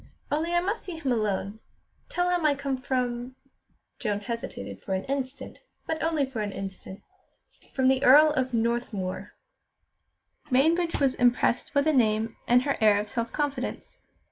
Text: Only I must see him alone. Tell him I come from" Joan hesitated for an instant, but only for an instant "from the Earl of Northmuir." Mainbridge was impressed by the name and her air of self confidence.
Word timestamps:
Only 0.31 0.51
I 0.55 0.61
must 0.61 0.83
see 0.83 0.97
him 0.97 1.11
alone. 1.11 1.59
Tell 2.09 2.31
him 2.31 2.43
I 2.43 2.55
come 2.55 2.75
from" 2.75 3.35
Joan 3.99 4.21
hesitated 4.21 4.81
for 4.81 4.95
an 4.95 5.03
instant, 5.03 5.59
but 5.85 6.01
only 6.01 6.25
for 6.25 6.39
an 6.41 6.51
instant 6.51 7.03
"from 7.75 7.87
the 7.87 8.03
Earl 8.03 8.31
of 8.31 8.51
Northmuir." 8.51 9.35
Mainbridge 10.49 10.99
was 10.99 11.13
impressed 11.13 11.71
by 11.75 11.81
the 11.81 11.93
name 11.93 12.35
and 12.47 12.63
her 12.63 12.77
air 12.81 12.99
of 12.99 13.09
self 13.09 13.31
confidence. 13.31 13.99